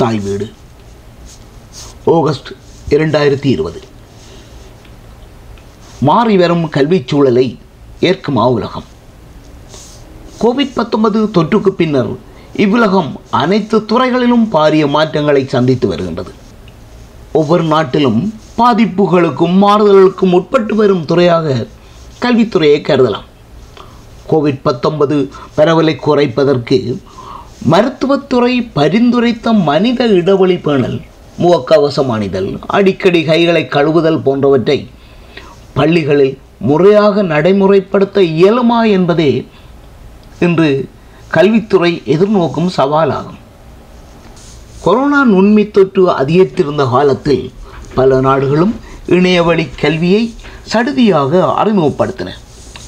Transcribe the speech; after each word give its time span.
தாய் 0.00 0.18
வீடு. 0.18 0.46
ஆகஸ்ட் 2.04 2.48
இரண்டாயிரத்தி 2.90 3.46
இருபது. 3.46 3.80
மாறி 6.00 6.36
வரும் 6.36 6.68
கல்விச் 6.68 7.08
சூழலை 7.08 7.58
ஏற்குமா 8.00 8.44
உலகம் 8.48 8.84
கோவிட் 10.40 10.72
பத்தொன்பது 10.74 11.24
தொற்றுக்கு 11.24 11.68
பின்னர் 11.68 12.12
இவ்வுலகம் 12.56 13.20
அனைத்து 13.30 13.84
துறைகளிலும் 13.84 14.48
பாரிய 14.52 14.88
மாற்றங்களை 14.88 15.46
சந்தித்து 15.46 15.88
வருகின்றது. 15.88 16.32
ஒவ்வொரு 17.32 17.64
நாட்டிலும் 17.64 18.34
பாதிப்புகளுக்கும் 18.58 19.56
மாறுதல்களுக்கும் 19.64 20.32
உட்பட்டு 20.32 20.74
வரும் 20.74 21.04
துறையாக 21.04 21.66
கல்வித்துறையை 22.22 22.80
கருதலாம். 22.82 23.28
கோவிட் 24.30 24.60
பத்தொன்பது 24.62 25.30
பரவலை 25.54 25.96
குறைப்பதற்கு 25.96 26.98
மருத்துவத்துறை 27.66 28.70
பரிந்துரைத்த 28.74 29.52
மனித 29.52 30.06
இடைவெளி 30.06 30.56
பேணல் 30.56 31.00
முகக்கவசம் 31.38 32.10
அணிதல் 32.10 32.58
அடிக்கடி 32.66 33.24
கைகளை 33.24 33.68
கழுவுதல் 33.70 34.22
போன்றவற்றை 34.22 34.86
பள்ளிகளில் 35.74 36.38
முறையாக 36.58 37.22
நடைமுறைப்படுத்த 37.22 38.20
இயலுமா 38.20 38.90
என்பதே 38.90 39.46
இன்று 40.38 40.88
கல்வித்துறை 41.28 42.02
எதிர்நோக்கும் 42.06 42.68
சவாலாகும். 42.76 43.38
கொரோனா 44.82 45.24
நுண்மை 45.24 45.70
தொற்று 45.70 46.10
அதிகரித்திருந்த 46.10 46.90
காலத்தில் 46.90 47.52
பல 47.94 48.20
நாடுகளும் 48.20 48.76
இணையவழி 49.06 49.68
கல்வியை 49.80 50.34
சடுதியாக 50.72 51.54
அறிமுகப்படுத்தின. 51.64 52.28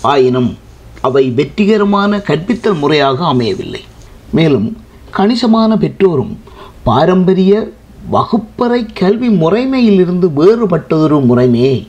ஆயினும் 0.00 0.58
அவை 1.00 1.30
வெற்றிகரமான 1.30 2.16
கற்பித்தல் 2.18 2.78
முறையாக 2.78 3.26
அமையவில்லை. 3.26 3.84
மேலும் 4.32 4.76
கணிசமான 5.10 5.76
பெற்றோரும் 5.76 6.36
பாரம்பரிய 6.82 7.70
வகுப்பறை 8.08 8.86
கல்வி 8.94 9.28
முறைமையிலிருந்து 9.28 10.28
வேறுபட்டதொரு 10.36 11.18
முறைமையை 11.20 11.88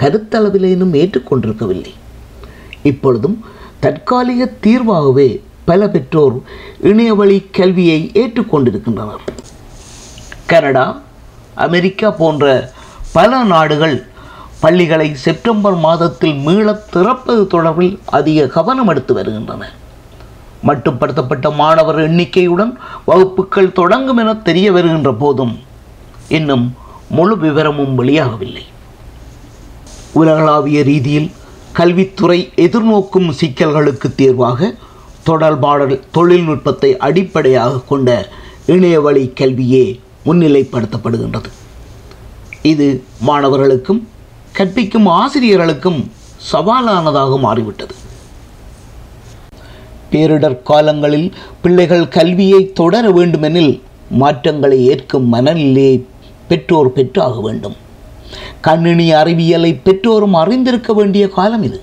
கருத்தளவிலேனும் 0.00 0.94
ஏற்றுக்கொண்டிருக்கவில்லை. 0.94 1.94
இப்பொழுதும் 2.82 3.44
தற்காலிக 3.80 4.50
தீர்வாகவே 4.60 5.42
பல 5.64 5.88
பெற்றோர் 5.88 6.40
இணையவழி 6.80 7.46
கல்வியை 7.52 8.10
ஏற்றுக்கொண்டிருக்கின்றனர். 8.14 9.24
கனடா 10.46 11.00
அமெரிக்கா 11.54 12.10
போன்ற 12.10 12.72
பல 13.12 13.42
நாடுகள் 13.44 14.06
பள்ளிகளை 14.60 15.14
செப்டம்பர் 15.14 15.76
மாதத்தில் 15.76 16.46
மீளத் 16.46 16.88
திறப்பது 16.92 17.42
தொடர்பில் 17.42 17.98
அதிக 18.04 18.46
கவனம் 18.46 18.88
எடுத்து 18.88 19.14
வருகின்றன. 19.14 19.70
மட்டுப்படுத்தப்பட்ட 20.68 21.46
மாணவர் 21.60 21.98
எண்ணிக்கையுடன் 22.06 22.72
வகுப்புகள் 23.04 23.76
தொடங்கும் 23.78 24.20
என 24.22 24.34
தெரிய 24.48 24.72
வருகின்ற 24.72 25.12
போதும் 25.22 25.54
இன்னும் 26.38 26.66
முழு 27.16 27.36
விவரமும் 27.38 27.94
வெளியாகவில்லை. 28.00 28.64
உலகளாவிய 30.20 30.82
ரீதியில் 30.90 31.30
கல்வித்துறை 31.78 32.38
எதிர்நோக்கும் 32.56 33.28
சிக்கல்களுக்கு 33.40 34.08
தீர்வாக 34.20 34.70
தொடர்பாடல் 35.28 35.96
தொழில்நுட்பத்தை 36.16 36.96
அடிப்படையாக 37.06 37.82
கொண்ட 37.90 38.28
இணையவழி 38.66 39.24
கல்வியே 39.40 39.84
முன்னிலைப்படுத்தப்படுகின்றது. 40.26 41.50
இது 42.72 42.86
மாணவர்களுக்கும் 43.28 44.00
கற்பிக்கும் 44.52 45.08
ஆசிரியர்களுக்கும் 45.20 46.00
சவாலானதாக 46.52 47.38
மாறிவிட்டது. 47.46 47.94
பேரிடர் 50.12 50.62
காலங்களில் 50.62 51.32
பிள்ளைகள் 51.62 52.08
கல்வியை 52.08 52.72
தொடர 52.72 53.10
வேண்டுமெனில் 53.10 53.82
மாற்றங்களை 54.10 54.86
ஏற்கும் 54.86 55.28
மனநிலையை 55.28 56.06
பெற்றோர் 56.48 56.92
பெற்றாக 56.92 57.40
வேண்டும். 57.40 57.76
கணினி 58.60 59.12
அறிவியலை 59.12 59.80
பெற்றோரும் 59.84 60.32
அறிந்திருக்க 60.32 60.92
வேண்டிய 60.92 61.28
காலம் 61.28 61.62
இது. 61.62 61.80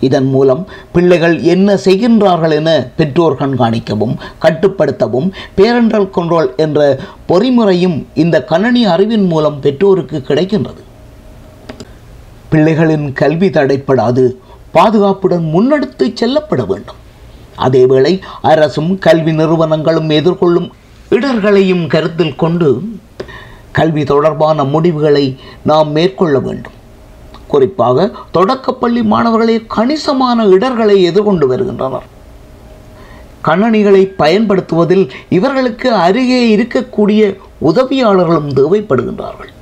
இதன் 0.00 0.26
மூலம் 0.26 0.66
பிள்ளைகள் 0.92 1.42
என்ன 1.42 1.74
செய்கின்றார்கள் 1.84 2.52
என 2.52 2.90
பெற்றோர் 2.96 3.38
கண்காணிக்கவும் 3.40 4.14
கட்டுப்படுத்தவும் 4.42 5.28
பேரண்டல் 5.56 6.10
கண்ட்ரோல் 6.16 6.50
என்ற 6.56 6.98
பொறிமுறையும் 7.28 8.04
இந்த 8.14 8.44
கணனி 8.44 8.84
அறிவின் 8.84 9.26
மூலம் 9.26 9.60
பெற்றோருக்கு 9.60 10.24
கிடைக்கின்றது. 10.28 10.82
பிள்ளைகளின் 12.50 13.12
கல்வி 13.12 13.48
தடைப்படாது 13.48 14.24
பாதுகாப்புடன் 14.74 15.48
முன்னெடுத்து 15.54 16.12
செல்லப்பட 16.12 16.64
வேண்டும். 16.64 17.00
அதேவேளை 17.58 18.20
அரசும் 18.42 18.98
கல்வி 18.98 19.32
நிறுவனங்களும் 19.32 20.10
எதிர்கொள்ளும் 20.10 20.68
இடர்களையும் 21.10 21.86
கருத்தில் 21.86 22.34
கொண்டு 22.36 22.82
கல்வி 23.72 24.04
தொடர்பான 24.04 24.64
முடிவுகளை 24.64 25.36
நாம் 25.62 25.90
மேற்கொள்ள 25.90 26.38
வேண்டும். 26.38 26.76
குறிப்பாக 27.46 28.10
தொடக்கப்பள்ளி 28.32 29.02
மாணவர்களே 29.02 29.64
கணிசமான 29.66 30.46
இடர்களை 30.46 31.02
எதிர்கொண்டு 31.02 31.46
வருகின்றனர். 31.46 32.06
கணனிகளை 33.44 34.02
பயன்படுத்துவதில் 34.16 35.10
இவர்களுக்கு 35.28 35.92
அருகே 35.92 36.56
இருக்கக்கூடிய 36.56 37.36
உதவியாளர்களும் 37.60 38.50
தேவைப்படுகின்றார்கள். 38.58 39.52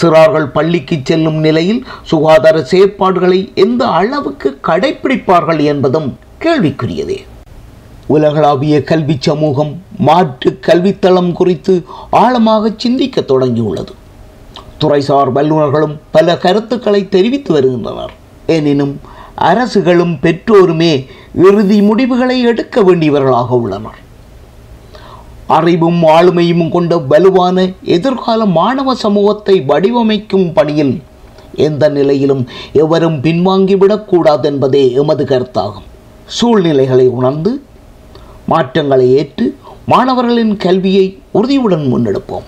சிறார்கள் 0.00 0.46
பள்ளிக்கு 0.46 0.96
செல்லும் 1.02 1.38
நிலையில் 1.38 1.86
சுகாதார 2.02 2.66
செயற்பாடுகளை 2.70 3.54
எந்த 3.54 3.86
அளவுக்கு 3.86 4.58
கடைபிடிப்பார்கள் 4.68 5.60
என்பதும் 5.72 6.18
கேள்விக்குரியதே. 6.44 7.18
உலகளாவிய 8.06 8.82
கல்வி 8.82 9.16
சமூகம் 9.20 9.82
மாற்று 9.98 10.58
கல்வித்தளம் 10.66 11.32
குறித்து 11.32 11.84
ஆழமாக 12.10 12.72
சிந்திக்க 12.76 13.20
தொடங்கியுள்ளது. 13.20 13.92
துறைசார் 14.80 15.30
வல்லுநர்களும் 15.34 15.96
பல 16.10 16.36
கருத்துக்களை 16.36 17.08
தெரிவித்து 17.08 17.52
வருகின்றனர். 17.52 18.12
எனினும் 18.46 19.00
அரசுகளும் 19.38 20.18
பெற்றோருமே 20.22 21.06
இறுதி 21.34 21.82
முடிவுகளை 21.82 22.40
எடுக்க 22.40 22.82
வேண்டியவர்களாக 22.82 23.48
உள்ளனர். 23.48 23.98
அறிவும் 25.46 26.02
ஆளுமையும் 26.02 26.68
கொண்ட 26.68 26.98
வலுவான 26.98 27.72
எதிர்கால 27.82 28.44
மாணவ 28.44 28.94
சமூகத்தை 28.94 29.60
வடிவமைக்கும் 29.60 30.52
பணியில் 30.54 31.02
எந்த 31.54 31.88
நிலையிலும் 31.88 32.48
எவரும் 32.72 33.18
பின்வாங்கிவிடக்கூடாது 33.20 34.42
என்பதே 34.42 34.92
எமது 34.92 35.24
கருத்தாகும். 35.24 35.88
சூழ்நிலைகளை 36.26 37.06
உணர்ந்து 37.08 37.62
மாற்றங்களை 38.46 39.06
ஏற்று 39.16 39.56
மாணவர்களின் 39.86 40.56
கல்வியை 40.56 41.18
உறுதியுடன் 41.32 41.86
முன்னெடுப்போம். 41.92 42.46